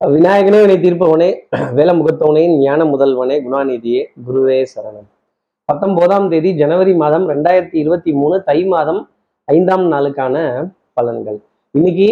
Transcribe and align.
விநாயகனே 0.00 0.58
வினை 0.62 0.74
தீர்ப்பவனே 0.80 1.28
வேல 1.76 1.90
முகத்தவனே 1.98 2.42
ஞான 2.62 2.80
முதல்வனே 2.84 3.36
குணாநிதியே 3.44 4.00
குருவே 4.26 4.58
சரணம். 4.72 5.06
பத்தொன்பதாம் 5.68 6.26
தேதி 6.32 6.50
ஜனவரி 6.58 6.92
மாதம் 7.02 7.24
ரெண்டாயிரத்தி 7.28 7.76
இருபத்தி 7.82 8.12
மூணு 8.12 8.42
தை 8.48 8.58
மாதம் 8.64 9.00
ஐந்தாம் 9.44 9.86
நாளுக்கான 9.92 10.36
பலன்கள். 10.96 11.38
இன்னைக்கு 11.74 12.10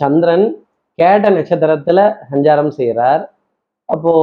சந்திரன் 0.00 0.46
கேட்ட 0.94 1.30
நட்சத்திரத்துல 1.36 2.08
சஞ்சாரம் 2.32 2.72
செய்கிறார் 2.78 3.22
அப்போ 3.84 4.14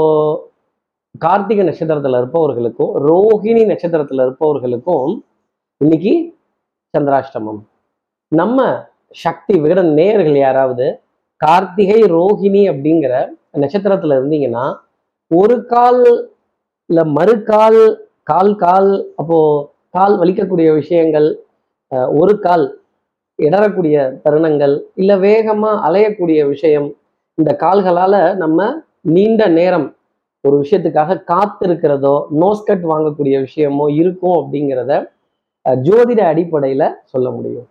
கார்த்திகை 1.19 1.67
நட்சத்திரத்துல 1.69 2.23
இருப்பவர்களுக்கும் 2.23 2.93
ரோஹிணி 3.07 3.63
நட்சத்திரத்துல 3.73 4.27
இருப்பவர்களுக்கும் 4.27 5.15
இன்னைக்கு 5.81 6.15
சந்திராஷ்டமம். 6.93 7.63
நம்ம 8.31 8.59
சக்தி 9.25 9.53
விகடன் 9.59 9.93
நேயர்கள் 9.93 10.43
யாராவது 10.45 10.87
கார்த்திகை 11.41 11.99
ரோஹிணி 12.11 12.63
அப்படிங்கிற 12.71 13.13
நட்சத்திரத்துல 13.55 14.17
இருந்தீங்கன்னா 14.17 14.65
ஒரு 15.31 15.55
கால் 15.65 16.01
இல்ல 16.89 17.03
மறுகால் 17.15 17.81
கால் 18.23 18.53
கால் 18.55 18.89
அப்போ 19.15 19.37
கால் 19.93 20.15
வலிக்கக்கூடிய 20.17 20.69
விஷயங்கள் 20.73 21.27
அஹ், 21.91 22.09
ஒரு 22.19 22.33
கால் 22.39 22.65
இடறக்கூடிய 23.39 23.95
தருணங்கள் 24.23 24.73
இல்ல 24.95 25.17
வேகமா 25.19 25.71
அலையக்கூடிய 25.85 26.47
விஷயம் 26.47 26.87
இந்த 27.37 27.51
கால்களால 27.61 28.13
நம்ம 28.35 28.59
நீண்ட 29.09 29.47
நேரம் 29.51 29.87
ஒரு 30.43 30.55
விஷயத்துக்காக 30.57 31.21
காத்திருக்கிறதோ 31.29 32.13
நோஸ்கட் 32.41 32.85
வாங்கக்கூடிய 32.85 33.35
விஷயமோ 33.41 33.85
இருக்கும் 33.95 34.37
அப்படிங்கிறத 34.39 34.93
ஜோதிட 35.81 36.21
அடிப்படையில 36.31 36.83
சொல்ல 37.05 37.27
முடியும். 37.31 37.67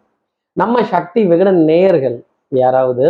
நம்ம 0.56 0.82
சக்தி 0.86 1.20
விகடன் 1.24 1.60
நேயர்கள் 1.64 2.16
யாராவது 2.52 3.04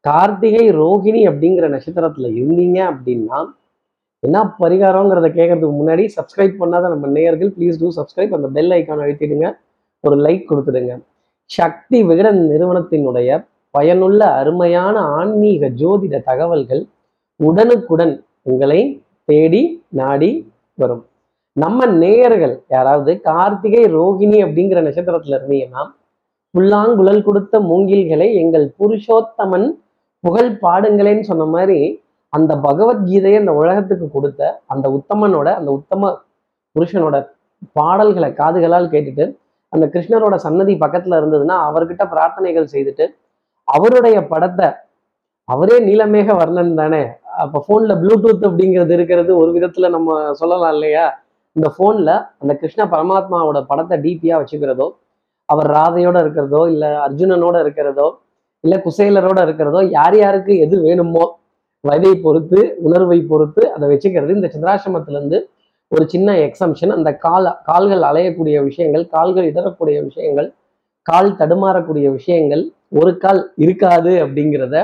கார்த்திகை 0.00 0.64
ரோஹிணி 0.70 1.22
அப்படிங்கிற 1.30 1.66
நட்சத்திரத்துல 1.74 2.28
இருந்தீங்க 2.38 2.78
அப்படின்னா 2.92 3.38
என்ன 4.22 4.38
பரிகாரங்கிறத 4.58 5.26
கேட்கறதுக்கு 5.38 5.76
முன்னாடி 5.80 6.04
சப்ஸ்கிரைப் 6.16 6.54
பண்ணாத 6.60 6.88
நம்ம 6.88 7.06
நேயர்கள் 7.06 7.50
ப்ளீஸ் 7.56 7.80
டூ 7.80 7.88
சப்ஸ்கிரைப் 7.98 8.34
அந்த 8.36 8.48
பெல் 8.48 8.70
ஐக்கான் 8.70 9.02
அழுத்திடுங்க. 9.04 9.48
ஒரு 10.04 10.16
லைக் 10.24 10.44
கொடுத்துடுங்க. 10.50 10.92
சக்தி 11.50 11.98
விகடன் 12.02 12.40
நிறுவனத்தினுடைய 12.50 13.46
பயனுள்ள 13.70 14.20
அருமையான 14.40 14.98
ஆன்மீக 15.18 15.68
ஜோதிட 15.80 16.22
தகவல்கள் 16.22 16.82
உடனுக்குடன் 17.40 18.14
உங்களை 18.42 18.80
தேடி 19.24 19.62
நாடி 20.00 20.30
வரும். 20.74 21.04
நம்ம 21.52 21.86
நேயர்கள் 21.86 22.54
யாராவது 22.68 23.20
கார்த்திகை 23.20 23.84
ரோகிணி 23.84 24.38
அப்படிங்கிற 24.46 24.80
நட்சத்திரத்துல 24.86 25.38
இருந்தீங்கன்னா 25.38 25.84
புல்லாங்குழல் 26.54 27.22
கொடுத்த 27.22 27.60
மூங்கில்களை 27.60 28.28
எங்கள் 28.42 28.66
புருஷோத்தமன் 28.78 29.68
புகழ் 30.24 30.50
பாடுங்களேன்னு 30.62 31.28
சொன்ன 31.28 31.46
மாதிரி 31.52 31.78
அந்த 32.32 32.52
பகவத்கீதையை 32.64 33.36
அந்த 33.40 33.52
உலகத்துக்கு 33.60 34.06
கொடுத்த 34.10 34.40
அந்த 34.72 34.86
உத்தமனோட 34.96 35.48
அந்த 35.58 35.70
உத்தம 35.70 36.10
புருஷனோட 36.76 37.16
பாடல்களை 37.76 38.28
காதுகளால் 38.40 38.92
கேட்டுட்டு 38.92 39.24
அந்த 39.72 39.84
கிருஷ்ணரோட 39.94 40.34
சன்னதி 40.44 40.74
பக்கத்துல 40.82 41.18
இருந்ததுன்னா 41.20 41.56
அவர்கிட்ட 41.68 42.02
பிரார்த்தனைகள் 42.12 42.72
செய்துட்டு 42.74 43.06
அவருடைய 43.68 44.18
படத்தை 44.28 44.68
அவரே 45.48 45.76
நீலமேக 45.86 46.34
வர்ணன் 46.38 46.74
தானே 46.74 47.02
அப்ப 47.38 47.62
போன்ல 47.66 47.92
ப்ளூடூத் 48.00 48.46
அப்படிங்கிறது 48.48 48.92
இருக்கிறது 48.92 49.30
ஒரு 49.40 49.50
விதத்துல 49.56 49.88
நம்ம 49.88 50.08
சொல்லலாம் 50.32 50.74
இல்லையா? 50.76 51.04
இந்த 51.56 51.68
போன்ல 51.78 52.10
அந்த 52.40 52.52
கிருஷ்ண 52.54 52.82
பரமாத்மாவோட 52.92 53.58
படத்தை 53.66 53.96
டிபியா 54.04 54.36
வச்சுக்கிறதோ 54.40 54.86
அவர் 55.48 55.68
ராதையோட 55.74 56.16
இருக்கிறதோ 56.20 56.60
இல்ல 56.72 56.84
அர்ஜுனனோட 57.04 57.56
இருக்கிறதோ 57.64 58.08
இல்லை 58.64 58.78
குசேலரோட 58.86 59.38
இருக்கிறதோ 59.46 59.80
யார் 59.96 60.16
யாருக்கு 60.22 60.52
எது 60.64 60.76
வேணுமோ 60.86 61.24
வயதை 61.84 62.12
பொறுத்து 62.24 62.60
உணர்வை 62.86 63.18
பொறுத்து 63.30 63.62
அதை 63.74 63.86
வச்சுக்கிறது. 63.90 64.32
இந்த 64.38 64.48
சந்திராசிரமத்திலேருந்து 64.54 65.38
ஒரு 65.92 66.04
சின்ன 66.12 66.28
எக்ஸம்ஷன் 66.46 66.92
அந்த 66.96 67.10
கால் 67.26 67.48
கால்கள் 67.68 68.02
அலையக்கூடிய 68.08 68.56
விஷயங்கள் 68.68 69.04
கால்கள் 69.14 69.46
இடறக்கூடிய 69.50 69.98
விஷயங்கள் 70.08 70.48
கால் 71.06 71.30
தடுமாறக்கூடிய 71.40 72.06
விஷயங்கள் 72.16 72.64
ஒரு 72.98 73.12
கால் 73.24 73.40
இருக்காது 73.64 74.12
அப்படிங்கிறத 74.24 74.76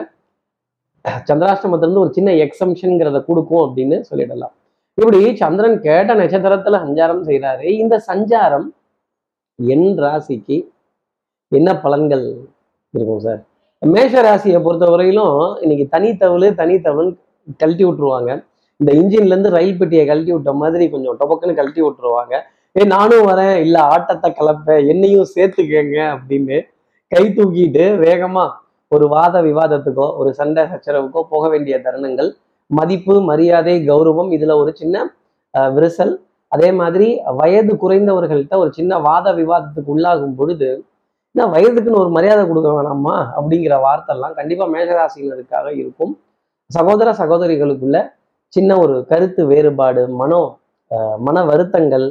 சந்திராஷ்டமத்திலிருந்து 1.29 2.05
ஒரு 2.05 2.13
சின்ன 2.19 2.31
எக்ஸம்ஷன்ங்கிறத 2.45 3.19
கொடுக்கும் 3.29 3.65
அப்படின்னு 3.65 3.97
சொல்லிடலாம். 4.11 4.55
இப்படி 4.99 5.19
சந்திரன் 5.43 5.77
கேட்ட 5.87 6.15
நட்சத்திரத்துல 6.21 6.79
சஞ்சாரம் 6.87 7.25
செய்கிறாரு 7.29 7.67
இந்த 7.83 7.95
சஞ்சாரம் 8.11 8.67
என் 9.59 9.89
ராசிக்கு 10.05 10.57
என்ன 11.53 11.71
பலன்கள் 11.85 12.25
இருக்கும் 12.95 13.23
சார்? 13.27 13.43
மேஷ 13.93 14.13
ராசியை 14.27 14.59
பொறுத்த 14.65 14.85
வரையிலும் 14.93 15.39
இன்னைக்கு 15.63 15.85
தனித்தவளு 15.95 16.47
தனித்தவள் 16.61 17.09
கழட்டி 17.61 17.85
விட்டுருவாங்க. 17.87 18.31
இந்த 18.81 18.91
இன்ஜின்ல 19.01 19.33
இருந்து 19.33 19.51
ரயில் 19.57 19.79
பெட்டியை 19.81 20.05
கழட்டி 20.11 20.33
விட்ட 20.35 20.53
மாதிரி 20.61 20.85
கொஞ்சம் 20.95 21.17
டொபக்குன்னு 21.21 21.57
கழட்டி 21.59 21.83
விட்டுருவாங்க. 21.85 22.35
ஏ 22.77 22.85
நானும் 22.95 23.27
வரேன். 23.31 23.57
இல்ல 23.65 23.77
ஆட்டத்தை 23.95 24.29
கலப்ப 24.39 24.77
என்னையும் 24.93 25.29
சேர்த்துக்கங்க 25.35 25.99
அப்படின்னு 26.15 26.57
கை 27.13 27.25
தூக்கிட்டு 27.37 27.85
வேகமா 28.05 28.45
ஒரு 28.93 29.07
வாத 29.17 29.43
விவாதத்துக்கோ 29.49 30.07
ஒரு 30.21 30.31
சண்டை 30.39 30.65
சச்சரவுக்கோ 30.73 31.21
போக 31.35 31.45
வேண்டிய 31.53 31.77
தருணங்கள். 31.85 32.31
மதிப்பு 32.71 33.15
மரியாதை 33.31 33.77
கௌரவம் 33.91 34.33
இதுல 34.37 34.57
ஒரு 34.63 34.73
சின்ன 34.81 35.05
விரிசல். 35.77 36.15
அதே 36.53 36.69
மாதிரி 36.81 37.09
வயது 37.43 37.73
குறைந்தவர்கள்ட்ட 37.85 38.57
ஒரு 38.65 38.71
சின்ன 38.79 38.99
வாத 39.09 39.27
விவாதத்துக்கு 39.43 39.93
உள்ளாகும் 39.95 40.37
பொழுது 40.41 40.69
என்ன 41.35 41.47
வயதுக்குன்னு 41.53 42.01
ஒரு 42.01 42.11
மரியாதை 42.17 42.43
கொடுக்க 42.49 42.69
வேணாமா? 42.75 43.15
அப்படிங்கிற 43.39 43.77
வார்த்தைலாம் 43.85 44.35
கண்டிப்பா 44.41 44.65
மேஷராசினருக்காக 44.75 45.69
இருக்கும். 45.81 46.13
சகோதர 46.71 47.09
சகோதரிகளுக்குள்ள 47.21 47.99
சின்ன 48.57 48.77
ஒரு 48.83 48.97
கருத்து 49.11 49.43
வேறுபாடு 49.53 50.03
மனோ 50.21 50.43
மன 51.27 51.37
வருத்தங்கள் 51.49 52.05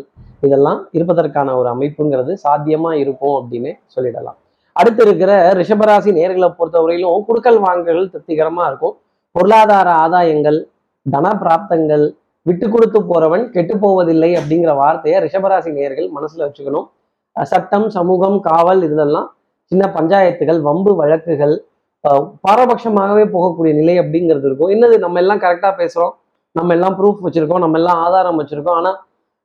இதெல்லாம் 0.45 0.79
இருப்பதற்கான 0.97 1.53
ஒரு 1.59 1.67
அமைப்புங்கிறது 1.73 2.33
சாத்தியமா 2.43 2.91
இருக்கும் 3.03 3.35
அப்படின்னு 3.39 3.71
சொல்லிடலாம். 3.95 4.37
அடுத்து 4.75 5.01
இருக்கிற 5.05 5.31
ரிஷபராசி 5.59 6.11
நேர்களை 6.19 6.49
பொறுத்தவரையிலும் 6.57 7.25
குடுக்கல் 7.29 7.59
வாங்கல்கள் 7.67 8.11
திருப்திகரமாக 8.13 8.67
இருக்கும். 8.71 8.95
பொருளாதார 9.35 9.89
ஆதாயங்கள் 10.03 10.59
தன 11.05 11.31
பிராப்தங்கள் 11.43 12.05
விட்டு 12.49 12.67
கொடுத்து 12.73 12.99
போறவன் 13.11 13.45
கெட்டு 13.55 13.77
போவதில்லை 13.83 14.31
அப்படிங்கிற 14.39 14.73
வார்த்தையை 14.81 15.17
ரிஷபராசி 15.25 15.71
நேர்கள் 15.79 16.09
மனசுல 16.17 16.45
வச்சுக்கணும். 16.47 16.87
சட்டம் 17.35 17.87
சமூகம் 17.97 18.37
காவல் 18.49 18.81
இதுலெல்லாம் 18.87 19.29
சின்ன 19.71 19.83
பஞ்சாயத்துகள் 19.95 20.59
வம்பு 20.67 20.91
வழக்குகள் 21.01 21.55
பாரபட்சமாகவே 22.45 23.23
போகக்கூடிய 23.35 23.73
நிலை 23.79 23.95
அப்படிங்கிறது 24.01 24.45
இருக்கும். 24.49 24.71
என்னது 24.75 24.95
நம்ம 25.03 25.19
எல்லாம் 25.23 25.41
கரெக்டா 25.43 25.69
பேசுகிறோம் 25.81 26.13
நம்ம 26.55 26.73
எல்லாம் 26.77 26.95
ப்ரூஃப் 26.99 27.23
வச்சிருக்கோம் 27.25 27.63
நம்ம 27.63 27.77
எல்லாம் 27.79 27.99
ஆதாரம் 28.05 28.39
வச்சிருக்கோம். 28.41 28.77
ஆனா 28.79 28.91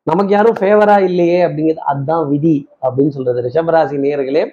நமக்கு 0.06 0.32
யாரும் 0.34 0.58
ஃபேவரா 0.58 0.96
இல்லையே 1.08 1.38
அப்படிங்கிறது 1.46 1.86
அதுதான் 1.92 2.24
விதி 2.32 2.56
அப்படின்னு 2.84 3.14
சொல்றது. 3.16 3.38
ரிஷபராசி 3.46 3.96
நேர்களே 4.04 4.44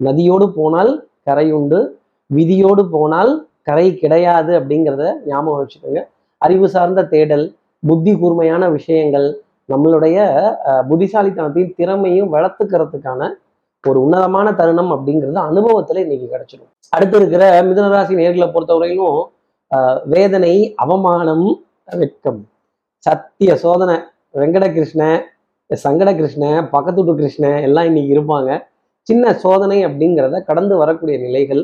நதியோடு 0.00 0.46
போனால் 0.58 0.92
கரை 1.28 1.46
உண்டு 1.58 1.80
விதியோடு 2.30 2.82
போனால் 2.94 3.32
கரை 3.68 3.88
கிடையாது 4.02 4.52
அப்படிங்கிறத 4.60 5.04
ஞாபகம் 5.30 5.60
வச்சுக்கோங்க. 5.62 6.00
அறிவு 6.38 6.68
சார்ந்த 6.74 7.06
தேடல் 7.14 7.46
புத்தி 7.88 8.12
கூர்மையான 8.20 8.64
விஷயங்கள் 8.76 9.28
நம்மளுடைய 9.68 10.18
புத்திசாலித்தனத்தையும் 10.88 11.74
திறமையும் 11.76 12.32
வளர்த்துக்கிறதுக்கான 12.32 13.30
ஒரு 13.84 13.98
உன்னதமான 14.00 14.48
தருணம் 14.52 14.92
அப்படிங்கிறது 14.94 15.38
அனுபவத்துல 15.50 16.02
இன்னைக்கு 16.02 16.26
கிடைச்சிடும் 16.26 16.70
அடுத்து 16.88 17.16
இருக்கிற 17.16 17.44
மிதனராசி 17.62 18.14
நேர்களை 18.14 18.48
பொறுத்தவரையிலும் 18.50 19.20
வேதனை 20.04 20.74
அவமானம் 20.76 21.46
வெட்கம். 21.96 22.40
சத்திய 22.98 23.52
சோதனை 23.56 23.96
வெங்கட 24.34 24.72
கிருஷ்ண 24.72 25.02
சங்கட 25.70 26.10
கிருஷ்ண 26.16 26.44
பக்கத்து 26.70 27.14
கிருஷ்ண 27.14 27.46
எல்லாம் 27.60 27.84
இன்னைக்கு 27.84 28.12
இருப்பாங்க. 28.16 28.50
சின்ன 29.02 29.32
சோதனை 29.34 29.78
அப்படிங்கிறத 29.86 30.40
கடந்து 30.44 30.76
வரக்கூடிய 30.76 31.18
நிலைகள் 31.18 31.62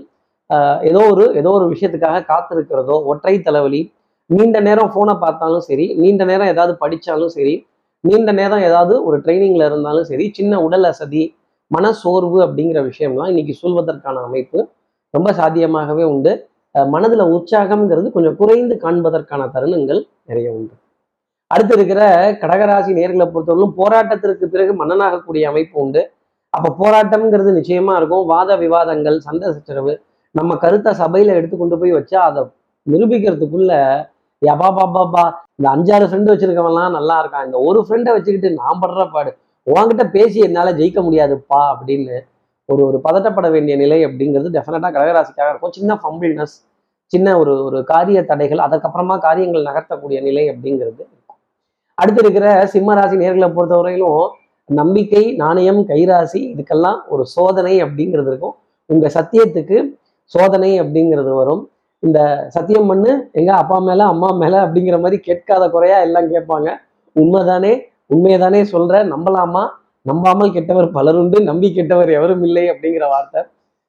ஆஹ் 0.50 0.80
ஏதோ 0.80 1.00
ஒரு 1.10 1.24
ஏதோ 1.34 1.50
ஒரு 1.50 1.66
விஷயத்துக்காக 1.68 2.20
காத்திருக்கிறதோ 2.28 3.04
ஒற்றை 3.04 3.34
தலைவலி 3.40 3.92
நீண்ட 4.26 4.60
நேரம் 4.60 4.90
ஃபோனை 4.94 5.14
பார்த்தாலும் 5.14 5.58
சரி 5.58 5.94
நீண்ட 5.94 6.24
நேரம் 6.24 6.46
ஏதாவது 6.46 6.74
படித்தாலும் 6.76 7.28
சரி 7.28 7.66
நீண்ட 8.04 8.30
நேரம் 8.40 8.64
ஏதாவது 8.68 8.94
ஒரு 9.06 9.16
ட்ரைனிங்ல 9.24 9.64
இருந்தாலும் 9.70 10.08
சரி 10.10 10.24
சின்ன 10.38 10.60
உடல் 10.66 10.86
அசதி 10.90 11.22
மன 11.70 11.86
சோர்வு 12.02 12.38
அப்படிங்கிற 12.44 12.80
விஷயம்லாம் 12.90 13.30
இன்னைக்கு 13.32 13.54
சொல்வதற்கான 13.62 14.22
அமைப்பு 14.28 14.58
ரொம்ப 15.14 15.28
சாத்தியமாகவே 15.38 16.04
உண்டு. 16.12 16.32
மனதுல 16.74 17.24
உற்சாகம்ங்கிறது 17.36 18.08
கொஞ்சம் 18.16 18.36
குறைந்து 18.40 18.74
காண்பதற்கான 18.84 19.42
தருணங்கள் 19.54 20.00
நிறைய 20.30 20.48
உண்டு. 20.58 20.74
அடுத்து 21.50 21.74
இருக்கிற 21.78 22.00
கடகராசி 22.42 22.92
நேர்களை 22.98 23.26
பொறுத்தவரைக்கும் 23.34 23.76
போராட்டத்திற்கு 23.80 24.46
பிறகு 24.54 24.72
மன்னனாகக்கூடிய 24.80 25.44
அமைப்பு 25.52 25.76
உண்டு. 25.84 26.02
அப்ப 26.52 26.72
போராட்டம்ங்கிறது 26.82 27.50
நிச்சயமா 27.58 27.94
இருக்கும். 28.00 28.24
வாத 28.32 28.50
விவாதங்கள் 28.64 29.18
சண்டை 29.26 29.48
சச்சரவு 29.56 29.94
நம்ம 30.34 30.54
கருத்தை 30.64 30.92
சபையில 31.02 31.36
எடுத்து 31.38 31.56
கொண்டு 31.56 31.76
போய் 31.80 31.96
வச்சா 31.98 32.20
அதை 32.28 32.42
நிரூபிக்கிறதுக்குள்ள 32.86 33.72
யபா 34.42 34.68
பாபா 34.78 35.24
இந்த 35.58 35.68
அஞ்சாறு 35.74 36.04
ஃப்ரெண்டு 36.08 36.32
வச்சிருக்கவன்லாம் 36.32 36.96
நல்லா 36.96 37.14
இருக்கான். 37.22 37.46
இந்த 37.48 37.58
ஒரு 37.68 37.80
ஃப்ரெண்டை 37.86 38.10
வச்சுக்கிட்டு 38.16 38.50
நான் 38.60 38.80
படுற 38.82 39.04
பாடு. 39.14 39.30
உன்கிட்ட 39.66 40.04
பேசி 40.10 40.38
என்னால 40.40 40.72
ஜெயிக்க 40.72 41.00
முடியாதுப்பா 41.06 41.60
அப்படின்னு 41.72 42.18
ஒரு 42.64 42.82
ஒரு 42.88 42.98
பதட்டப்பட 43.06 43.50
வேண்டிய 43.50 43.76
நிலை 43.76 43.98
அப்படிங்கிறது 44.06 44.48
டெஃபினட்டாக 44.56 44.92
கடகராசிக்காக 44.96 45.48
இருக்கும். 45.52 45.74
சின்ன 45.78 45.94
ஃபம்பிள்னஸ் 46.02 46.56
சின்ன 47.12 47.38
ஒரு 47.38 47.52
ஒரு 47.64 47.78
காரிய 47.84 48.24
தடைகள் 48.30 48.64
அதுக்கப்புறமா 48.66 49.18
காரியங்கள் 49.18 49.66
நகர்த்தக்கூடிய 49.68 50.18
நிலை 50.22 50.44
அப்படிங்கிறது 50.52 50.98
இருக்கும். 50.98 51.38
அடுத்து 51.94 52.20
இருக்கிற 52.24 52.46
சிம்மராசி 52.72 53.16
நேர்களை 53.22 53.48
பொறுத்தவரையிலும் 53.56 54.24
நம்பிக்கை 54.64 55.22
நாணயம் 55.42 55.80
கைராசி 55.90 56.40
இதுக்கெல்லாம் 56.54 56.98
ஒரு 57.08 57.24
சோதனை 57.26 57.74
அப்படிங்கிறது 57.84 58.30
இருக்கும். 58.32 58.54
உங்க 58.86 59.06
சத்தியத்துக்கு 59.14 59.78
சோதனை 60.24 60.70
அப்படிங்கிறது 60.82 61.32
வரும். 61.34 61.62
இந்த 62.06 62.46
சத்தியம் 62.48 62.86
பண்ணு 62.86 63.28
எங்க 63.32 63.50
அப்பா 63.54 63.78
மேல 63.78 64.04
அம்மா 64.04 64.28
மேல 64.32 64.66
அப்படிங்கிற 64.66 65.00
மாதிரி 65.00 65.18
கேட்காத 65.22 65.68
குறையா 65.68 65.98
எல்லாம் 66.00 66.28
கேட்பாங்க. 66.34 66.68
உண்மைதானே? 67.16 67.72
உண்மையதானே 68.14 68.60
சொல்ற? 68.72 69.00
நம்பலாமா? 69.14 69.62
நம்பாமல் 70.02 70.52
கெட்டவர் 70.52 70.88
பலருண்டு 70.92 71.38
நம்பி 71.42 71.68
கெட்டவர் 71.76 72.10
எவரும் 72.12 72.42
இல்லை 72.42 72.64
அப்படிங்கிற 72.70 73.04
வார்த்தை. 73.08 73.42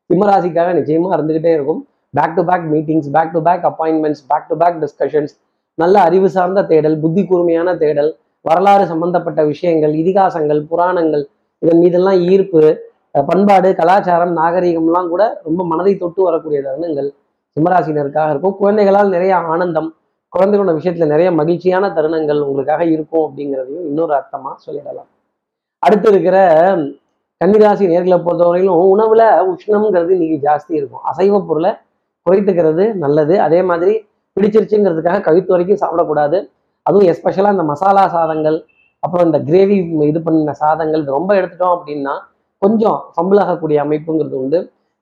சிம்மராசிக்காக 0.10 0.70
நிச்சயமா 0.80 1.10
இருந்துகிட்டே 1.18 1.52
இருக்கும். 1.58 1.82
Back 2.18 2.36
to 2.36 2.44
back 2.46 2.66
meetings 2.74 3.10
back 3.12 3.32
to 3.32 3.42
back 3.42 3.66
appointments 3.70 4.24
back 4.28 4.48
to 4.48 4.56
back 4.58 4.80
discussions 4.84 5.34
நல்ல 5.78 5.96
அறிவு 6.02 6.30
சார்ந்த 6.30 6.64
தேடல் 6.64 7.00
புத்தி 7.00 7.26
கூர்மையான 7.26 7.76
தேடல் 7.78 8.10
வரலாறு 8.42 8.86
சம்பந்தப்பட்ட 8.86 9.44
விஷயங்கள் 9.44 9.94
இதிகாசங்கள் 9.94 10.62
புராணங்கள் 10.62 11.24
இதன் 11.62 11.78
மீதெல்லாம் 11.78 12.20
ஈர்ப்பு 12.32 12.62
பண்பாடு 13.28 13.76
கலாச்சாரம் 13.76 14.34
நாகரீகம்லாம் 14.38 15.08
கூட 15.08 15.24
ரொம்ப 15.44 15.66
மனதை 15.66 15.94
தொட்டு 15.98 16.24
வரக்கூடிய 16.24 16.60
தருணங்கள். 16.62 17.10
சிம்மராசினருக்காக 17.60 18.30
இருக்கும். 18.34 18.58
குழந்தைகளால் 18.62 19.16
நிறைய 19.16 19.34
ஆனந்தம் 19.54 19.90
குழந்தைகளோட 20.34 20.74
விஷயத்துல 20.80 21.06
நிறைய 21.12 21.30
மகிழ்ச்சியான 21.40 21.86
தருணங்கள் 21.98 22.42
உங்களுக்காக 22.48 22.84
இருக்கும் 22.96 23.24
அப்படிங்கிறதையும் 23.28 23.86
இன்னொரு 23.90 24.14
அர்த்தமா 24.18 24.52
சொல்லிடலாம். 24.66 25.10
அடுத்து 25.80 26.08
இருக்கிற 26.12 26.38
கன்னிராசி 27.42 27.86
நேர்களை 27.92 28.18
பொறுத்தவரையிலும் 28.26 28.80
உணவுல 28.94 29.22
உஷ்ணம்ங்கிறது 29.52 30.12
இன்னைக்கு 30.16 30.38
ஜாஸ்தி 30.48 30.74
இருக்கும். 30.80 31.04
அசைவ 31.10 31.40
பொருளை 31.50 31.72
குறைத்துக்கிறது 32.26 32.86
நல்லது. 33.04 33.36
அதே 33.48 33.60
மாதிரி 33.70 33.94
பிடிச்சிருச்சுங்கிறதுக்காக 34.38 35.22
கவித்து 35.28 35.54
வரைக்கும் 35.56 35.82
சாப்பிடக்கூடாது. 35.84 36.38
அதுவும் 36.84 37.08
எஸ்பெஷலாக 37.12 37.56
இந்த 37.58 37.66
மசாலா 37.72 38.04
சாதங்கள் 38.16 38.58
அப்புறம் 39.04 39.26
இந்த 39.30 39.40
கிரேவி 39.50 39.78
இது 40.12 40.20
பண்ணின 40.22 40.56
சாதங்கள் 40.64 41.02
இது 41.04 41.18
ரொம்ப 41.18 41.32
எடுத்துட்டோம் 41.40 41.76
அப்படின்னா 41.78 42.16
கொஞ்சம் 42.58 43.00
ஃபம்பிள் 43.14 43.42
ஆகக்கூடிய 43.44 43.78
அமைப்புங்கிறது 43.86 44.38
உண்டு. 44.44 44.60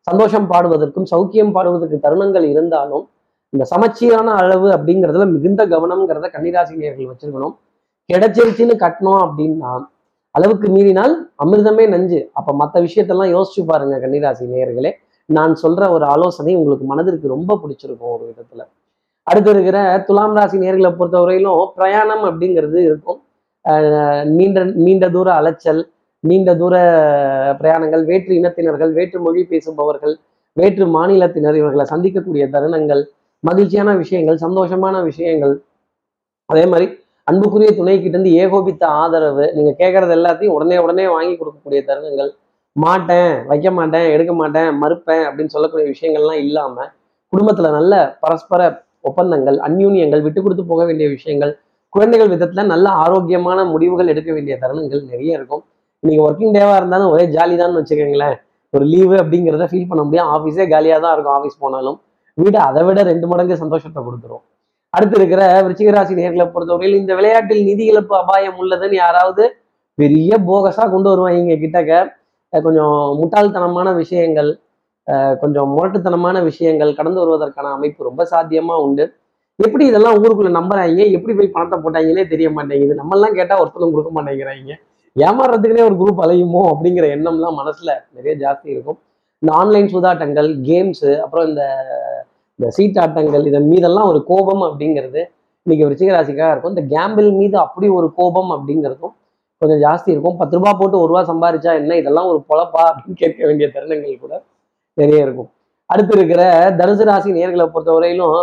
சந்தோஷம் 0.07 0.48
பாடுவதற்கும் 0.51 1.07
சௌக்கியம் 1.12 1.54
பாடுவதற்கு 1.56 1.98
தருணங்கள் 2.06 2.45
இருந்தாலும் 2.54 3.06
இந்த 3.54 3.63
சமச்சீரான 3.71 4.30
அளவு 4.42 4.68
அப்படிங்கிறதுல 4.75 5.25
மிகுந்த 5.33 5.62
கவனம்ங்கிறத 5.74 6.27
கன்னிராசினியர்கள் 6.36 7.09
வச்சிருக்கணும். 7.12 7.56
கிடைச்சிருச்சுன்னு 8.09 8.75
கட்டணும் 8.83 9.21
அப்படின்னா 9.25 9.71
அளவுக்கு 10.36 10.68
மீறினால் 10.75 11.13
அமிர்தமே 11.44 11.86
நஞ்சு. 11.94 12.19
அப்ப 12.39 12.54
மற்ற 12.62 12.75
விஷயத்தெல்லாம் 12.88 13.33
யோசிச்சு 13.36 13.62
பாருங்க 13.69 13.95
கன்னிராசி 14.04 14.45
நேயர்களே 14.54 14.92
நான் 15.30 15.54
சொல்ற 15.62 15.83
ஒரு 15.95 16.06
ஆலோசனை 16.13 16.54
உங்களுக்கு 16.59 16.86
மனதிற்கு 16.92 17.33
ரொம்ப 17.36 17.57
பிடிச்சிருக்கும் 17.62 18.13
ஒரு 18.15 18.24
விதத்துல. 18.30 18.62
அடுத்து 19.27 19.50
இருக்கிற 19.56 19.77
துலாம் 20.07 20.36
ராசி 20.38 20.57
நேர்களை 20.63 20.92
பொறுத்தவரையிலும் 21.00 21.63
பிரயாணம் 21.77 22.24
அப்படிங்கிறது 22.30 22.77
இருக்கும். 22.89 23.19
நீண்ட 24.38 24.59
நீண்ட 24.86 25.06
தூர 25.15 25.30
அலைச்சல் 25.39 25.81
நீண்ட 26.23 26.55
தூர 26.55 26.75
பிரயாணங்கள் 27.59 28.03
வேற்று 28.05 28.31
இனத்தினர்கள் 28.39 28.93
வேற்று 28.93 29.19
மொழி 29.19 29.41
பேசுபவர்கள் 29.43 30.15
வேற்று 30.57 30.85
மாநிலத்தினர் 30.87 31.55
இவர்களை 31.55 31.85
சந்திக்கக்கூடிய 31.93 32.43
தருணங்கள் 32.55 33.03
மகிழ்ச்சியான 33.43 33.89
விஷயங்கள் 33.95 34.37
சந்தோஷமான 34.37 35.03
விஷயங்கள். 35.03 35.53
அதே 36.49 36.65
மாதிரி 36.65 36.87
அன்புக்குரிய 37.27 37.69
துணை 37.75 37.95
ஏகோபித்த 38.43 38.87
ஆதரவு 38.87 39.45
நீங்கள் 39.55 39.79
கேட்குறது 39.81 40.13
எல்லாத்தையும் 40.17 40.55
உடனே 40.57 40.77
உடனே 40.77 41.05
வாங்கி 41.07 41.35
கொடுக்கக்கூடிய 41.37 41.81
தருணங்கள். 41.89 42.31
மாட்டேன் 42.75 43.47
வைக்க 43.47 43.71
மாட்டேன் 43.71 44.07
எடுக்க 44.15 44.33
மாட்டேன் 44.33 44.69
மறுப்பேன் 44.81 45.23
அப்படின்னு 45.27 45.53
சொல்லக்கூடிய 45.55 45.85
விஷயங்கள்லாம் 45.93 46.41
இல்லாமல் 46.45 46.89
குடும்பத்தில் 47.33 47.75
நல்ல 47.77 47.93
பரஸ்பர 48.19 48.61
ஒப்பந்தங்கள் 49.01 49.57
அந்யூன்யங்கள் 49.57 50.21
விட்டு 50.21 50.41
கொடுத்து 50.41 50.63
போக 50.65 50.85
வேண்டிய 50.85 51.09
விஷயங்கள் 51.09 51.59
குழந்தைகள் 51.89 52.27
விதத்தில் 52.27 52.71
நல்ல 52.73 52.89
ஆரோக்கியமான 52.89 53.63
முடிவுகள் 53.63 54.07
எடுக்க 54.07 54.33
வேண்டிய 54.33 54.57
தருணங்கள் 54.57 55.03
நிறைய 55.03 55.37
இருக்கும். 55.37 55.63
இன்னைக்கு 56.03 56.23
ஒர்க்கிங் 56.25 56.55
டேவா 56.55 56.73
இருந்தாலும் 56.79 57.11
ஒரே 57.13 57.23
ஜாலி 57.35 57.55
தான் 57.61 57.77
வச்சுக்கோங்களேன். 57.77 58.35
ஒரு 58.73 58.85
லீவு 58.91 59.15
அப்படிங்கிறத 59.21 59.65
ஃபீல் 59.71 59.88
பண்ண 59.91 60.01
முடியும். 60.07 60.27
ஆஃபீஸே 60.33 60.65
காலியாக 60.73 60.99
தான் 61.05 61.13
இருக்கும் 61.15 61.35
ஆஃபீஸ் 61.38 61.57
போனாலும். 61.63 61.97
வீடு 62.38 62.57
அதை 62.65 62.81
விட 62.88 62.99
ரெண்டு 63.09 63.27
மடங்கு 63.31 63.55
சந்தோஷத்தை 63.61 64.01
கொடுத்துரும். 64.07 64.44
அடுத்து 64.95 65.15
இருக்கிற 65.19 65.41
விருச்சிகராசி 65.65 66.13
நேர்களை 66.19 66.45
பொறுத்தவரையில் 66.53 66.99
இந்த 67.01 67.13
விளையாட்டில் 67.19 67.63
நிதி 67.69 67.85
இழப்பு 67.91 68.13
அபாயம் 68.21 68.57
உள்ளதுன்னு 68.63 68.97
யாராவது 69.03 69.44
பெரிய 70.01 70.31
போகஸா 70.49 70.83
கொண்டு 70.94 71.09
வருவாங்க 71.11 71.55
கிட்டக்க. 71.63 71.91
கொஞ்சம் 72.53 72.97
முட்டாள்தனமான 73.19 73.88
விஷயங்கள் 74.01 74.51
கொஞ்சம் 75.41 75.69
முரட்டுத்தனமான 75.75 76.38
விஷயங்கள் 76.49 76.97
கடந்து 76.99 77.19
வருவதற்கான 77.23 77.67
அமைப்பு 77.75 78.07
ரொம்ப 78.09 78.21
சாத்தியமா 78.31 78.75
உண்டு. 78.85 79.05
எப்படி 79.59 79.83
இதெல்லாம் 79.91 80.17
ஊருக்குள்ள 80.21 80.49
நம்புறாங்க? 80.57 81.03
எப்படி 81.17 81.33
போய் 81.38 81.55
பணத்தை 81.55 81.77
போட்டாங்கன்னே 81.83 82.23
தெரிய 82.33 82.47
மாட்டேங்குது. 82.57 82.94
நம்மெல்லாம் 83.01 83.35
கேட்டா 83.39 83.55
ஒருத்தரும் 83.61 83.94
கொடுக்க 83.95 84.11
மாட்டேங்கிறாங்க. 84.17 84.75
ஏமாறுறதுக்குனே 85.25 85.83
ஒரு 85.89 85.95
குரூப் 86.01 86.23
அலையுமோ 86.23 86.61
அப்படிங்கிற 86.71 87.05
எண்ணம்லாம் 87.15 87.57
மனசில் 87.59 87.91
நிறைய 88.15 88.33
ஜாஸ்தி 88.43 88.67
இருக்கும். 88.75 88.99
இந்த 89.41 89.51
ஆன்லைன் 89.59 89.87
சூதாட்டங்கள் 89.93 90.49
கேம்ஸு 90.69 91.11
அப்புறம் 91.23 91.47
இந்த 91.49 91.63
இந்த 92.59 92.67
சீட்டாட்டங்கள் 92.77 93.43
இதன் 93.49 93.67
மீதெல்லாம் 93.71 94.09
ஒரு 94.11 94.19
கோபம் 94.31 94.63
அப்படிங்கிறது 94.67 95.21
இன்னைக்கு 95.65 95.87
விருச்சிகராசிக்காக 95.87 96.51
இருக்கும். 96.53 96.73
இந்த 96.75 96.83
கேம்பிள் 96.95 97.29
மீது 97.39 97.57
அப்படி 97.57 97.87
ஒரு 97.89 98.07
கோபம் 98.19 98.51
அப்படிங்கிறதும் 98.55 99.13
கொஞ்சம் 99.61 99.81
ஜாஸ்தி 99.85 100.09
இருக்கும். 100.13 100.37
பத்து 100.37 100.55
ரூபா 100.57 100.71
போட்டு 100.79 100.97
ஒரு 101.01 101.09
ரூபா 101.11 101.21
சம்பாரிச்சா 101.31 101.71
என்ன? 101.81 101.95
இதெல்லாம் 102.01 102.29
ஒரு 102.31 102.39
பொழப்பா 102.49 102.83
அப்படின்னு 102.89 103.19
கேட்க 103.23 103.39
வேண்டிய 103.45 103.67
தருணங்கள் 103.75 104.23
கூட 104.25 104.35
நிறைய 104.93 105.25
இருக்கும். 105.25 105.49
அடுத்து 105.89 106.13
இருக்கிற 106.17 106.41
தனுசு 106.79 107.03
ராசி 107.09 107.29
நேர்களை 107.31 107.65
பொறுத்தவரையிலும் 107.73 108.37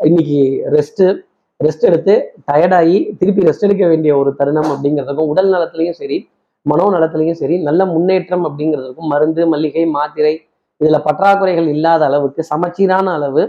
இன்னைக்கு 0.00 0.40
ரெஸ்ட்டு 0.76 1.06
ரெஸ்ட் 1.60 1.86
எடுத்து 1.88 2.12
டயர்டாகி 2.48 2.98
திருப்பி 3.20 3.42
ரெஸ்ட் 3.48 3.66
எடுக்க 3.66 3.84
வேண்டிய 3.92 4.12
ஒரு 4.20 4.30
தருணம் 4.38 4.70
அப்படிங்கிறதுக்கும் 4.74 5.30
உடல் 5.32 5.50
நலத்துலையும் 5.54 5.98
சரி 6.00 6.18
மனோ 6.66 6.86
நலத்துலையும் 6.94 7.38
சரி 7.40 7.56
நல்ல 7.68 7.80
முன்னேற்றம் 7.94 8.44
அப்படிங்கிறதுக்கும் 8.48 9.10
மருந்து 9.12 9.42
மல்லிகை 9.52 9.84
மாத்திரை 9.96 10.34
இதில் 10.80 11.04
பற்றாக்குறைகள் 11.06 11.68
இல்லாத 11.74 12.02
அளவுக்கு 12.10 12.42
சமச்சீரான 12.52 13.06
அளவு 13.18 13.42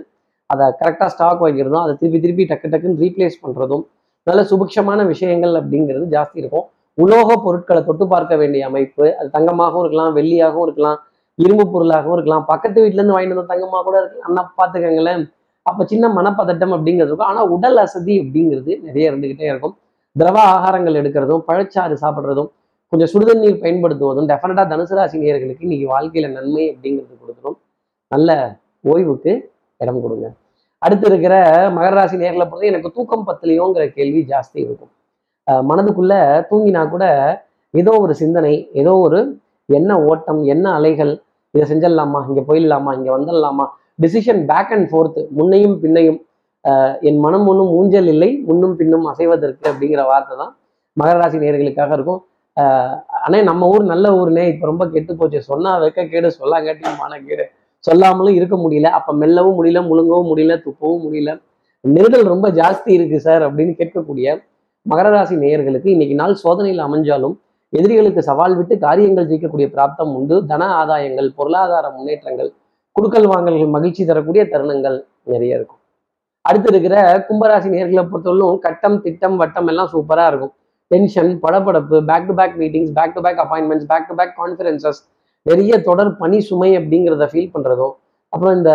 அதை 0.50 0.66
கரெக்டாக 0.82 1.10
ஸ்டாக் 1.14 1.44
வைக்கிறதும் 1.46 1.84
அதை 1.84 1.94
திருப்பி 2.00 2.20
திருப்பி 2.24 2.44
டக்கு 2.52 2.72
டக்குன்னு 2.72 3.02
ரீப்ளேஸ் 3.04 3.38
பண்ணுறதும் 3.44 3.84
நல்ல 4.28 4.42
சுபிக்ஷமான 4.50 5.06
விஷயங்கள் 5.12 5.54
அப்படிங்கிறது 5.60 6.06
ஜாஸ்தி 6.16 6.38
இருக்கும். 6.42 6.66
உலோக 6.98 7.30
பொருட்களை 7.46 7.82
தொட்டு 7.84 8.06
பார்க்க 8.14 8.42
வேண்டிய 8.42 8.62
அமைப்பு 8.70 9.06
அது 9.20 9.30
தங்கமாகவும் 9.36 9.84
இருக்கலாம் 9.84 10.12
வெள்ளியாகவும் 10.18 10.66
இருக்கலாம் 10.68 10.98
இரும்பு 11.40 11.66
பொருளாகவும் 11.74 12.16
இருக்கலாம். 12.18 12.44
பக்கத்து 12.52 12.78
வீட்டிலேருந்து 12.84 13.16
வாங்கிட்டு 13.16 13.38
வந்த 13.38 13.52
தங்கமாக 13.54 13.84
கூட 13.88 13.96
இருக்கலாம். 14.02 14.28
அண்ணா 14.30 14.42
பார்த்துக்கங்களேன். 14.60 15.24
அப்போ 15.70 15.84
சின்ன 15.92 16.06
மனப்பதட்டம் 16.18 16.74
அப்படிங்கிறது 16.76 17.12
இருக்கும். 17.12 17.30
ஆனால் 17.32 17.50
உடல் 17.56 17.80
அசதி 17.86 18.14
அப்படிங்கிறது 18.24 18.72
நிறைய 18.88 19.12
இருந்துக்கிட்டே 19.12 19.48
இருக்கும். 19.52 19.76
திரவ 20.16 20.38
ஆகாரங்கள் 20.56 21.00
எடுக்கிறதும் 21.02 21.44
பழச்சாறு 21.50 21.96
சாப்பிட்றதும் 22.04 22.50
கொஞ்சம் 22.94 23.12
சுடுதண்ணீர் 23.12 23.62
பயன்படுத்துவதும் 23.64 24.28
டெஃபினட்டாக 24.32 24.66
தனுசு 24.72 24.96
ராசி 24.98 25.18
நேர்களுக்கு 25.24 25.66
இன்னைக்கு 25.68 25.88
வாழ்க்கையில் 25.94 26.34
நன்மை 26.38 26.64
அப்படிங்கிறது 26.72 27.16
கொடுத்துரும் 27.22 27.58
நல்ல 28.12 28.30
ஓய்வுக்கு 28.94 29.32
இடம் 29.82 30.02
கொடுங்க. 30.06 30.28
அடுத்து 30.82 31.06
இருக்கிற 31.10 31.36
மகர 31.76 31.94
ராசி 32.00 32.16
நேர்களை 32.24 32.46
பொறுத்து 32.48 32.72
எனக்கு 32.72 32.90
தூக்கம் 32.96 33.26
பத்தலையோங்கிற 33.30 33.84
கேள்வி 33.98 34.22
ஜாஸ்தி 34.32 34.60
இருக்கும். 34.66 34.92
மனதுக்குள்ளே 35.70 35.70
மனதுக்குள்ள 35.70 36.16
தூங்கினா 36.50 36.82
கூட 36.94 37.06
ஏதோ 37.74 37.92
ஒரு 38.04 38.14
சிந்தனை 38.22 38.54
ஏதோ 38.82 38.94
ஒரு 39.06 39.20
என்ன 39.70 39.92
ஓட்டம் 40.10 40.42
என்ன 40.54 40.66
அலைகள் 40.78 41.14
இதை 41.54 41.64
செஞ்சிடலாமா 41.72 42.20
இங்கே 42.28 42.44
போயிடலாமா 42.50 42.92
இங்கே 42.98 43.12
வந்துடலாமா 43.16 43.66
டிசிஷன் 44.00 44.42
பேக் 44.52 44.74
அண்ட் 44.76 44.88
ஃபோர்த்து 44.92 45.22
முன்னையும் 45.38 45.78
பின்னையும் 45.84 46.20
என் 47.10 47.20
மனம் 47.26 47.48
ஒன்றும் 47.52 47.72
ஊஞ்சல் 47.78 48.10
இல்லை 48.14 48.30
முன்னும் 48.48 48.76
பின்னும் 48.80 49.06
அசைவதற்கு 49.12 49.66
அப்படிங்கிற 49.72 50.02
வார்த்தை 50.12 50.36
தான் 50.42 50.52
மகர 50.98 51.16
ராசி 51.22 51.38
நேர்களுக்காக 51.44 51.92
இருக்கும். 51.98 52.22
அஹ் 52.58 52.96
அண்ணே 53.26 53.40
நம்ம 53.50 53.70
ஊர் 53.74 53.84
நல்ல 53.92 54.08
ஊர்னே 54.20 54.44
இப்போ 54.54 54.66
ரொம்ப 54.72 54.84
கெட்டு 54.94 55.14
போச்சு. 55.20 55.40
சொன்னா 55.50 55.72
வெக்க 55.84 56.06
கேடு 56.14 56.30
சொல்லாங்காட்டியும் 56.40 57.00
மான 57.02 57.20
கேடு. 57.28 57.46
சொல்லாமலும் 57.84 58.36
இருக்க 58.40 58.56
முடியல. 58.64 58.90
அப்ப 58.98 59.14
மெல்லவும் 59.22 59.58
முடியல 59.60 59.82
முழுங்கவும் 59.90 60.30
முடியல 60.32 60.56
துப்பவும் 60.66 61.04
முடியல. 61.06 61.32
நெருடல் 61.84 62.26
ரொம்ப 62.34 62.48
ஜாஸ்தி 62.60 62.92
இருக்கு 62.98 63.20
சார் 63.28 63.44
அப்படின்னு 63.48 63.74
கேட்கக்கூடிய 63.80 64.28
மகர 64.86 65.08
ராசி 65.10 65.36
நேயர்களுக்கு 65.36 65.90
இன்னைக்கு 65.96 66.16
நாள் 66.22 66.36
சோதனையில் 66.44 66.84
அமைஞ்சாலும் 66.88 67.36
எதிரிகளுக்கு 67.74 68.22
சவால் 68.30 68.56
விட்டு 68.60 68.76
காரியங்கள் 68.86 69.28
ஜெயிக்கக்கூடிய 69.30 69.68
பிராப்தம் 69.76 70.14
உண்டு. 70.20 70.36
தன 70.52 70.64
ஆதாயங்கள் 70.82 71.30
பொருளாதார 71.40 71.86
முன்னேற்றங்கள் 71.98 72.50
குடுக்கல் 73.00 73.28
வாங்கல்கள் 73.34 73.70
மகிழ்ச்சி 73.70 74.06
தரக்கூடிய 74.06 74.44
தருணங்கள் 74.44 75.04
நிறைய 75.24 75.56
இருக்கும். 75.56 75.80
அடுத்து 76.42 76.70
இருக்கிற 76.70 77.26
கும்பராசி 77.30 77.68
நேர்களை 77.76 78.04
பொறுத்தவரைக்கும் 78.12 78.58
கட்டம் 78.60 79.02
திட்டம் 79.02 79.38
வட்டம் 79.38 79.68
எல்லாம் 79.68 79.90
சூப்பரா 79.94 80.28
இருக்கும். 80.28 80.54
Tension 80.88 81.40
படப்படப்பு 81.42 82.06
back 82.06 82.28
to 82.28 82.34
back 82.34 82.56
meetings 82.58 82.94
back 82.94 83.14
to 83.14 83.22
back 83.22 83.40
appointments 83.44 83.86
back 83.88 84.08
to 84.08 84.16
back 84.16 84.34
conferences 84.42 85.00
நிறைய 85.42 85.82
தொடர் 85.82 86.18
பணி 86.18 86.40
சுமை 86.40 86.78
அப்படிங்கிறத 86.78 87.28
ஃபீல் 87.32 87.54
பண்றதும் 87.54 87.94
அப்புறம் 88.30 88.56
இந்த 88.58 88.72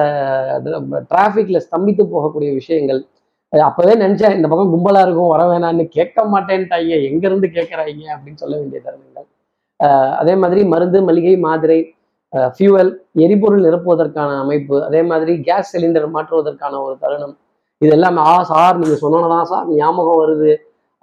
டிராஃபிக்ல 1.10 1.60
ஸ்தம்பித்து 1.66 2.04
போகக்கூடிய 2.14 2.52
விஷயங்கள். 2.52 3.06
அப்போவே 3.52 3.62
அப்பவே 3.62 4.34
இந்த 4.36 4.48
பக்கம் 4.48 4.72
கும்பலா 4.74 5.00
இருக்கும் 5.02 5.28
வர 5.28 5.42
வேணான்னு 5.44 5.84
கேட்க 5.88 6.24
மாட்டேன்ட்டாங்க 6.24 7.10
எங்க 7.10 7.28
இருந்து 7.28 7.46
கேட்கறாங்க 7.46 8.02
அப்படின்னு 8.14 8.34
சொல்ல 8.34 8.56
வேண்டிய 8.56 8.80
தருணங்கள். 8.84 9.28
அதே 10.10 10.34
மாதிரி 10.34 10.64
மருந்து 10.64 11.02
மளிகை 11.02 11.36
மாத்திரை 11.36 11.95
ஃபியூவல் 12.32 12.90
எரிபொருள் 13.24 13.64
நிரப்புவதற்கான 13.66 14.30
அமைப்பு 14.44 14.76
அதே 14.84 15.00
மாதிரி 15.02 15.32
கேஸ் 15.48 15.70
சிலிண்டர் 15.72 16.06
மாற்றுவதற்கான 16.14 16.80
ஒரு 16.86 16.96
தருணம். 17.02 17.34
இதெல்லாம் 17.82 18.18
ஆ 18.30 18.32
சார் 18.50 18.78
நீங்க 18.78 18.96
சொன்னதான் 19.04 19.48
சார் 19.52 19.66
ஞாபகம் 19.78 20.20
வருது 20.22 20.50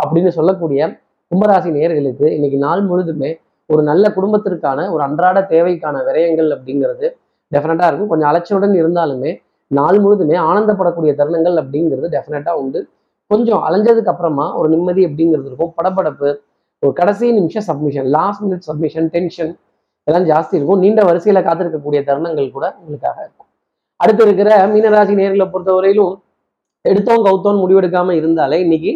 அப்படின்னு 0.03 0.32
சொல்லக்கூடிய 0.38 0.82
கும்பராசி 1.32 1.70
நேர்களுக்கு 1.77 2.27
இன்னைக்கு 2.36 2.58
நாள் 2.58 2.82
முழுதுமே 2.89 3.32
ஒரு 3.70 3.82
நல்ல 3.84 4.06
குடும்பத்திற்கான 4.15 4.80
ஒரு 4.94 5.01
அன்றாட 5.03 5.39
தேவைக்கான 5.53 5.98
விரயங்கள் 6.08 6.50
அப்படிங்கிறது 6.56 7.06
டெஃபினட்டாக 7.51 7.89
இருக்கும். 7.89 8.12
கொஞ்சம் 8.12 8.30
அலட்சியுடன் 8.32 8.75
இருந்தாலுமே 8.82 9.32
நாள் 9.72 10.00
முழுதுமே 10.03 10.36
ஆனந்தப்படக்கூடிய 10.50 11.12
தருணங்கள் 11.20 11.56
அப்படிங்கிறது 11.62 12.08
டெஃபினட்டாக 12.15 12.62
உண்டு. 12.63 12.80
கொஞ்சம் 13.32 13.62
அலைஞ்சதுக்கு 13.68 14.12
அப்புறமா 14.13 14.46
ஒரு 14.56 14.68
நிம்மதி 14.70 15.03
அப்படிங்கிறது 15.06 15.48
இருக்கும். 15.50 15.74
படபடப்பு 15.77 16.30
ஒரு 16.84 16.94
கடைசி 16.94 17.25
நிமிஷம் 17.32 17.65
submission 17.70 18.08
last 18.15 18.42
minute 18.44 18.65
submission 18.70 19.08
tension 19.15 19.51
எல்லாம் 20.08 20.26
ஜாஸ்தி 20.32 20.54
இருக்கும். 20.58 20.82
நீண்ட 20.84 21.02
வரிசையில 21.10 21.42
காத்திருக்கக்கூடிய 21.48 22.00
தருணங்கள் 22.10 22.48
கூட 22.56 22.66
உங்களுக்காக 22.80 23.18
இருக்கும். 23.26 23.50
அடுத்து 24.00 24.24
இருக்கிற 24.24 24.50
மீனராசி 24.74 25.14
நேர்களை 25.22 25.46
பொறுத்தவரையிலும் 25.54 26.14
எடுத்தோம் 26.82 27.26
கவுத்தோம் 27.26 27.60
முடிவெடுக்காம 27.64 28.14
இருந்தாலே 28.20 28.58
இன்னைக்கு 28.60 28.92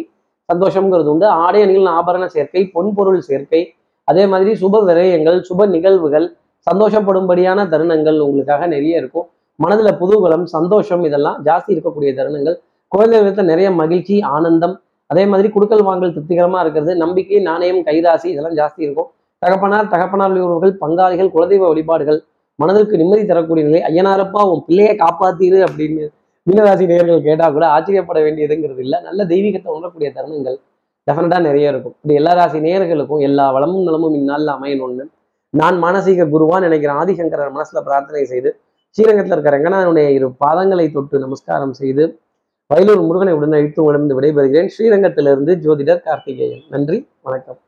சந்தோஷம்ங்கிறது 0.52 1.10
உண்டு. 1.12 1.26
ஆடை 1.44 1.60
அணிகள் 1.62 1.94
ஆபரண 1.98 2.24
சேர்க்கை 2.34 2.62
பொன்பொருள் 2.74 3.22
சேர்க்கை 3.28 3.62
அதே 4.08 4.26
மாதிரி 4.32 4.50
சுப 4.60 4.76
விரயங்கள் 4.88 5.38
சுப 5.48 5.66
நிகழ்வுகள் 5.66 6.26
சந்தோஷப்படும்படியான 6.66 7.64
தருணங்கள் 7.72 8.18
உங்களுக்காக 8.26 8.66
நிறைய 8.66 9.00
இருக்கும். 9.00 9.26
மனதுல 9.64 9.90
புதுகலம் 10.00 10.44
சந்தோஷம் 10.56 11.02
இதெல்லாம் 11.08 11.38
ஜாஸ்தி 11.44 11.70
இருக்கக்கூடிய 11.74 12.10
தருணங்கள். 12.18 12.56
குழந்தைகளுக்கு 12.92 13.42
நிறைய 13.42 13.68
மகிழ்ச்சி 13.80 14.16
ஆனந்தம் 14.36 14.74
அதே 15.06 15.24
மாதிரி 15.26 15.48
குடுக்கல் 15.48 15.84
வாங்கல் 15.88 16.12
திருப்திகரமா 16.16 16.58
இருக்கிறது 16.64 16.92
நம்பிக்கை 16.96 17.40
நாணயம் 17.42 17.80
கைராசி 17.88 18.28
இதெல்லாம் 18.32 18.56
ஜாஸ்தி 18.60 18.80
இருக்கும். 18.86 19.10
தகப்பனார் 19.42 19.90
தகப்பனார் 19.94 20.32
உறவுகள் 20.46 20.74
பங்காளிகள் 20.82 21.32
குலதெய்வ 21.34 21.64
வழிபாடுகள் 21.72 22.20
மனதிற்கு 22.58 22.94
நிம்மதி 23.00 23.24
தரக்கூடிய 23.26 23.64
நிலை. 23.66 23.80
ஐயனாரப்பா 23.88 24.40
உன் 24.52 24.64
பிள்ளையை 24.68 24.94
காப்பாத்திரு 25.02 25.58
அப்படின்னு 25.66 26.04
மீனராசி 26.46 26.84
நேர்கள் 26.90 27.26
கேட்டா 27.26 27.46
கூட 27.56 27.64
ஆச்சரியப்பட 27.74 28.18
வேண்டியதுங்கிறது 28.26 28.82
இல்லை. 28.84 28.98
நல்ல 29.08 29.20
தெய்வீகத்தை 29.32 29.70
உணரக்கூடிய 29.76 30.08
தருணங்கள் 30.16 30.56
டெஃபினட்டாக 31.06 31.42
நிறைய 31.48 31.72
இருக்கும். 31.72 31.94
இப்படி 31.98 32.14
எல்லா 32.20 32.32
ராசி 32.38 32.58
நேயர்களுக்கும் 32.66 33.22
எல்லா 33.28 33.46
வளமும் 33.56 33.84
நலமும் 33.88 34.16
இந்நாளில் 34.20 34.52
அமையணும்னு 34.56 35.04
நான் 35.54 35.76
மானசீக 35.84 36.26
குருவா 36.34 36.56
நினைக்கிறேன். 36.66 36.98
ஆதிசங்கரர் 37.02 37.54
மனசுல 37.56 37.82
பிரார்த்தனை 37.88 38.24
செய்து 38.32 38.50
ஸ்ரீரங்கத்தில் 38.96 39.34
இருக்கிற 39.36 39.54
ரங்கநாதனுடைய 39.56 40.08
இரு 40.08 40.28
பாதங்களை 40.44 40.86
தொட்டு 40.96 41.18
நமஸ்காரம் 41.18 41.76
செய்து 41.82 42.04
வயலூர் 42.70 43.06
முருகனை 43.08 43.32
உடன் 43.38 43.56
அழித்து 43.60 43.80
உணர்ந்து 43.84 44.16
விடைபெறுகிறேன். 44.18 44.70
ஸ்ரீரங்கத்திலிருந்து 44.74 45.54
ஜோதிடர் 45.66 46.04
கார்த்திகேயன். 46.08 46.64
நன்றி 46.70 46.98
வணக்கம். 47.22 47.60